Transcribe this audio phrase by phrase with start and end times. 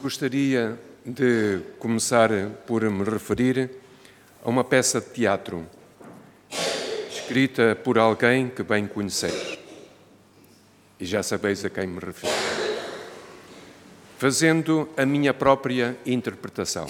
[0.00, 2.30] Gostaria de começar
[2.68, 3.68] por me referir
[4.44, 5.66] a uma peça de teatro
[7.10, 9.58] escrita por alguém que bem conheceis.
[11.00, 12.32] E já sabeis a quem me refiro.
[14.16, 16.86] Fazendo a minha própria interpretação.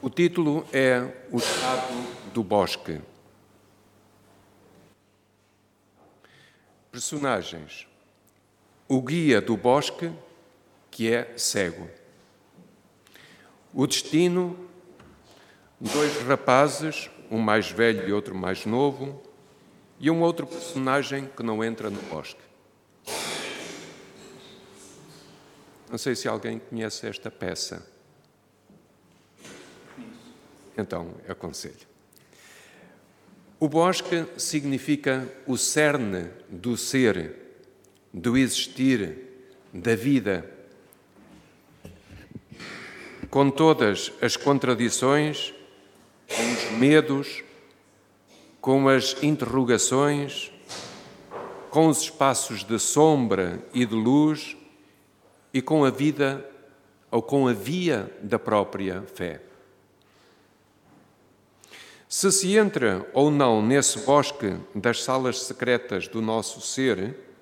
[0.00, 2.98] O título é O Estado do Bosque.
[6.90, 7.86] Personagens:
[8.88, 10.12] O guia do bosque,
[10.90, 11.88] que é cego.
[13.72, 14.68] O destino:
[15.80, 19.22] dois rapazes, um mais velho e outro mais novo,
[19.98, 22.40] e um outro personagem que não entra no bosque.
[25.90, 27.86] Não sei se alguém conhece esta peça.
[30.76, 31.86] Então, aconselho.
[33.60, 37.43] O bosque significa o cerne do ser,
[38.14, 39.18] do existir,
[39.72, 40.48] da vida.
[43.28, 45.52] Com todas as contradições,
[46.28, 47.42] com os medos,
[48.60, 50.52] com as interrogações,
[51.70, 54.56] com os espaços de sombra e de luz
[55.52, 56.48] e com a vida
[57.10, 59.42] ou com a via da própria fé.
[62.08, 67.33] Se se entra ou não nesse bosque das salas secretas do nosso ser,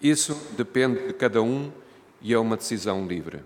[0.00, 1.72] isso depende de cada um
[2.20, 3.42] e é uma decisão livre.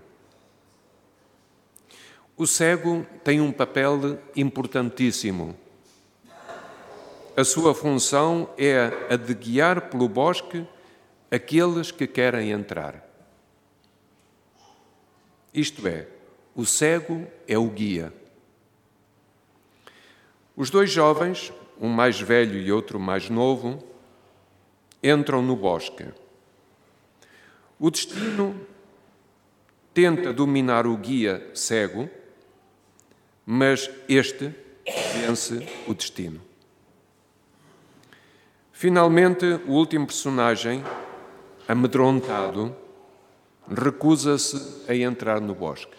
[2.35, 5.55] O cego tem um papel importantíssimo.
[7.37, 10.65] A sua função é a de guiar pelo bosque
[11.29, 13.07] aqueles que querem entrar.
[15.53, 16.07] Isto é,
[16.55, 18.13] o cego é o guia.
[20.55, 23.81] Os dois jovens, um mais velho e outro mais novo,
[25.01, 26.05] entram no bosque.
[27.83, 28.55] O destino
[29.91, 32.07] tenta dominar o guia cego,
[33.43, 34.53] mas este
[35.15, 36.39] vence o destino.
[38.71, 40.83] Finalmente, o último personagem,
[41.67, 42.75] amedrontado,
[43.67, 45.97] recusa-se a entrar no bosque.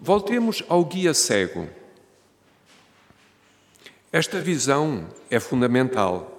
[0.00, 1.68] Voltemos ao guia cego.
[4.10, 6.31] Esta visão é fundamental,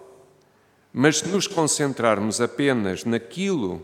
[0.93, 3.83] mas se nos concentrarmos apenas naquilo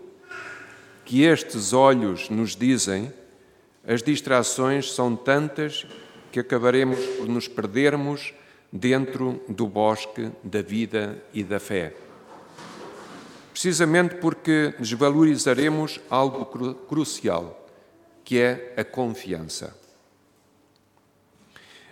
[1.04, 3.12] que estes olhos nos dizem,
[3.88, 5.88] as distrações são tantas
[6.32, 8.32] que acabaremos por nos perdermos
[8.72, 11.96] dentro do bosque da vida e da fé.
[13.52, 17.56] Precisamente porque desvalorizaremos algo cru crucial
[18.24, 19.76] que é a confiança.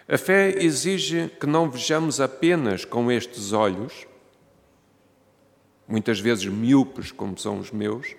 [0.08, 4.06] A fé exige que não vejamos apenas com estes olhos,
[5.88, 8.16] muitas vezes míopes, como são os meus,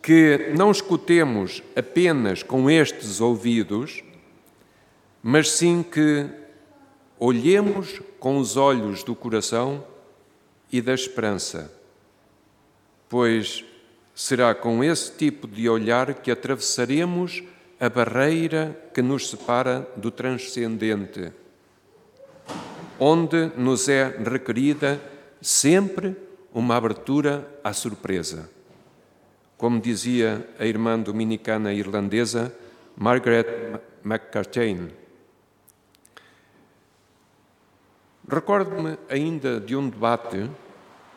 [0.00, 4.04] que não escutemos apenas com estes ouvidos,
[5.20, 6.28] mas sim que
[7.18, 9.84] olhemos com os olhos do coração
[10.70, 11.72] e da esperança,
[13.08, 13.64] pois
[14.14, 17.42] será com esse tipo de olhar que atravessaremos
[17.80, 21.32] a barreira que nos separa do transcendente,
[22.98, 25.00] onde nos é requerida
[25.40, 26.16] sempre
[26.52, 28.50] uma abertura à surpresa.
[29.56, 32.54] Como dizia a irmã dominicana irlandesa
[32.96, 34.88] Margaret McCartain.
[38.28, 40.50] Recordo-me ainda de um debate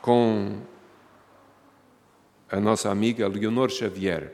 [0.02, 0.62] com
[2.52, 4.34] a nossa amiga Leonor Xavier.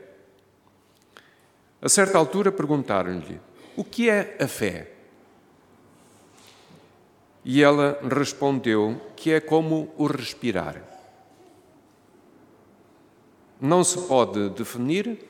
[1.80, 3.40] A certa altura perguntaram-lhe:
[3.76, 4.95] O que é a fé?
[7.48, 10.82] E ela respondeu que é como o respirar.
[13.60, 15.20] Não se pode definir,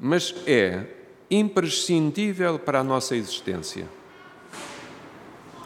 [0.00, 0.86] mas é
[1.30, 3.86] imprescindível para a nossa existência.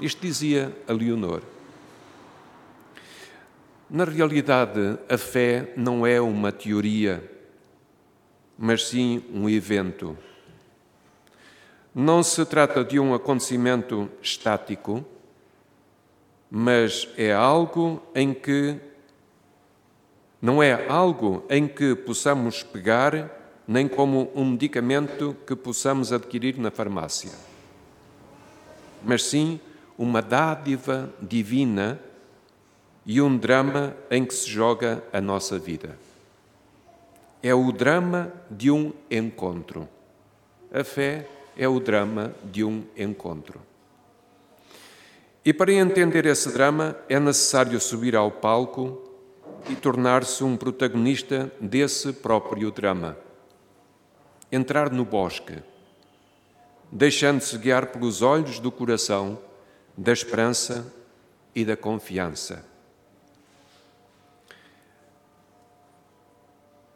[0.00, 1.42] Isto dizia a Leonor.
[3.88, 7.22] Na realidade, a fé não é uma teoria,
[8.58, 10.18] mas sim um evento.
[11.94, 15.06] Não se trata de um acontecimento estático,
[16.50, 18.80] mas é algo em que
[20.40, 23.28] não é algo em que possamos pegar,
[23.66, 27.32] nem como um medicamento que possamos adquirir na farmácia,
[29.02, 29.60] mas sim
[29.98, 32.00] uma dádiva divina
[33.04, 35.98] e um drama em que se joga a nossa vida.
[37.42, 39.88] É o drama de um encontro.
[40.72, 43.60] A fé é o drama de um encontro.
[45.44, 49.02] E para entender esse drama é necessário subir ao palco
[49.68, 53.16] e tornar-se um protagonista desse próprio drama.
[54.50, 55.62] Entrar no bosque,
[56.90, 59.38] deixando-se guiar pelos olhos do coração,
[59.96, 60.92] da esperança
[61.54, 62.64] e da confiança.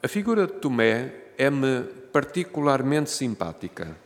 [0.02, 3.96] A figura de Tomé é-me particularmente simpática.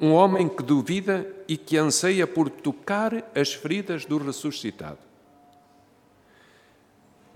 [0.00, 4.98] Um homem que duvida e que anseia por tocar as feridas do ressuscitado.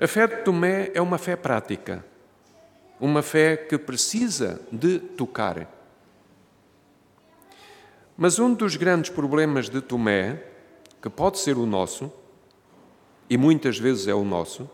[0.00, 2.04] A fé de Tomé é uma fé prática,
[3.00, 5.68] uma fé que precisa de tocar.
[8.16, 10.42] Mas um dos grandes problemas de Tomé,
[11.00, 12.12] que pode ser o nosso,
[13.30, 14.68] e muitas vezes é o nosso,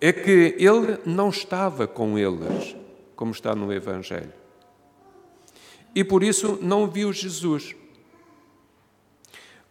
[0.00, 2.74] é que ele não estava com eles,
[3.14, 4.39] como está no Evangelho.
[5.94, 7.74] E por isso não viu Jesus.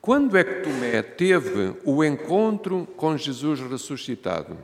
[0.02, 4.58] Quando é que Tomé teve o encontro com Jesus ressuscitado?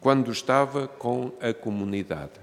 [0.00, 2.40] Quando estava com a comunidade.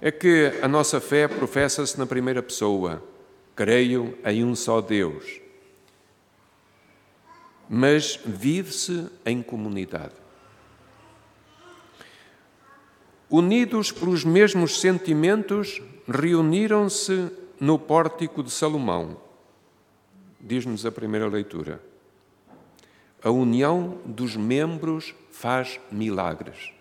[0.00, 3.02] É que a nossa fé professa-se na primeira pessoa.
[3.54, 5.40] Creio em um só Deus
[7.72, 10.19] mas vive-se em comunidade.
[13.30, 17.30] Unidos pelos mesmos sentimentos, reuniram-se
[17.60, 19.16] no pórtico de Salomão,
[20.40, 21.80] diz-nos a primeira leitura.
[23.22, 26.72] A união dos membros faz milagres.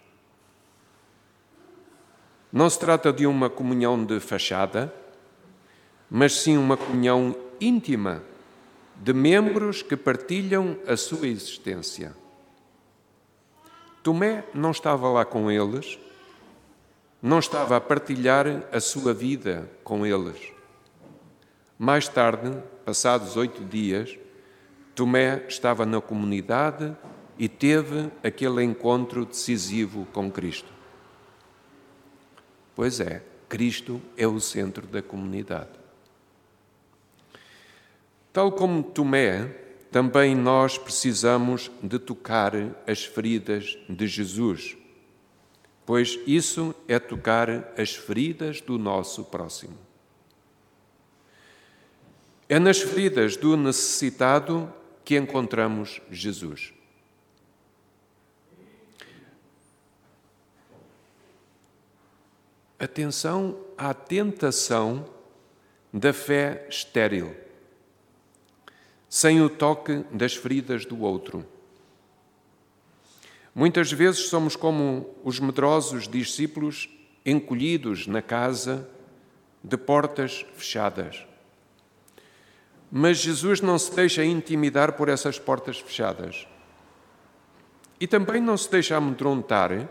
[2.52, 4.92] Não se trata de uma comunhão de fachada,
[6.10, 8.24] mas sim uma comunhão íntima
[8.96, 12.16] de membros que partilham a sua existência.
[14.02, 16.00] Tomé não estava lá com eles,
[17.22, 20.52] não estava a partilhar a sua vida com eles.
[21.78, 24.18] Mais tarde, passados oito dias,
[24.96, 26.96] Tomé estava na comunidade
[27.38, 30.72] e teve aquele encontro decisivo com Cristo.
[32.76, 35.80] Pois é, Cristo é o centro da comunidade.
[38.32, 39.46] Tal como Tomé,
[39.92, 42.54] também nós precisamos de tocar
[42.86, 44.78] as feridas de Jesus,
[45.90, 49.76] pois isso é tocar as feridas do nosso próximo.
[52.48, 54.72] É nas feridas do necessitado
[55.04, 56.72] que encontramos Jesus.
[62.78, 65.10] Atenção à tentação
[65.92, 67.36] da fé estéril
[69.10, 71.44] sem o toque das feridas do outro.
[73.60, 76.88] Muitas vezes somos como os medrosos discípulos
[77.26, 78.90] encolhidos na casa,
[79.62, 81.28] de portas fechadas.
[82.90, 86.48] Mas Jesus não se deixa intimidar por essas portas fechadas.
[88.00, 89.90] E também não se deixa amedrontar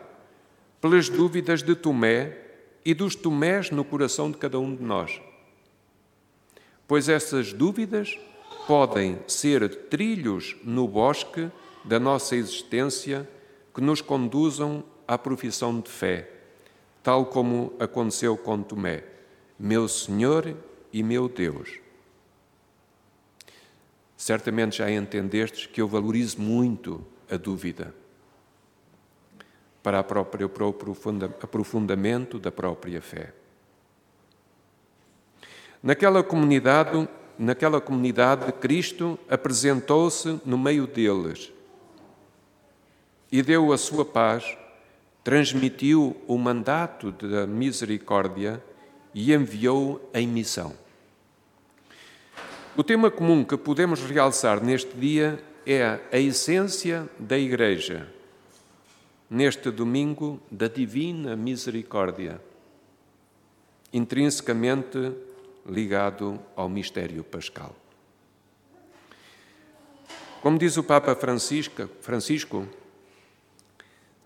[0.81, 2.39] pelas dúvidas de Tomé
[2.87, 5.21] e dos Tomés no coração de cada um de nós.
[6.87, 8.19] Pois essas dúvidas
[8.67, 11.51] podem ser trilhos no bosque
[11.85, 13.29] da nossa existência
[13.79, 16.29] que nos conduzam à profissão de fé,
[17.01, 19.05] tal como aconteceu com Tomé,
[19.57, 20.57] meu Senhor
[20.93, 21.79] e meu Deus.
[24.17, 27.95] Certamente já entendestes que eu valorizo muito a dúvida
[29.81, 30.77] para, própria, para o
[31.41, 33.33] aprofundamento da própria fé.
[35.81, 41.53] Naquela comunidade, naquela comunidade, Cristo apresentou-se no meio deles
[43.31, 44.57] e deu a sua paz,
[45.23, 48.63] transmitiu o mandato da misericórdia
[49.15, 50.75] e enviou em missão.
[52.77, 58.09] O tema comum que podemos realçar neste dia é a essência da Igreja,
[59.29, 62.41] neste domingo da Divina Misericórdia,
[63.93, 65.13] intrinsecamente
[65.67, 67.75] ligado ao mistério pascal.
[70.41, 72.69] Como diz o Papa Francisco,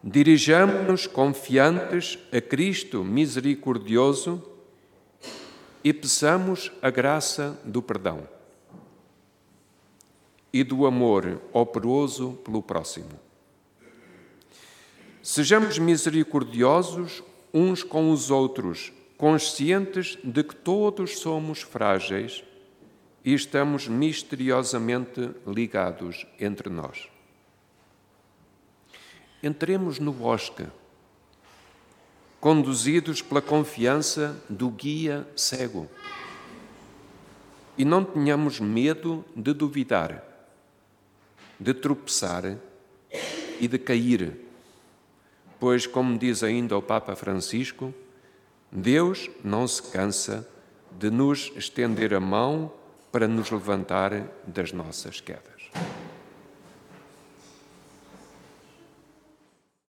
[0.03, 4.43] Francisco dirijamos-nos confiantes a Cristo misericordioso
[5.85, 8.27] e peçamos a graça do perdão
[10.53, 13.19] e do amor operoso pelo próximo.
[15.23, 17.23] Sejamos misericordiosos
[17.55, 22.43] uns com os outros conscientes de que todos somos frágeis
[23.25, 27.09] e estamos misteriosamente ligados entre nós.
[29.43, 30.65] Entremos no bosque,
[32.41, 35.89] conduzidos pela confiança do guia cego.
[37.77, 40.23] E não tenhamos medo de duvidar,
[41.59, 42.57] de tropeçar
[43.59, 44.37] e de cair.
[45.59, 47.93] Pois, como diz ainda o Papa Francisco,
[48.71, 50.49] Deus não se cansa
[50.99, 52.73] de nos estender a mão
[53.11, 55.52] para nos levantar das nossas quedas.